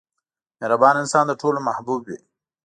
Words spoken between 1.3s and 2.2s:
ټولو محبوب وي.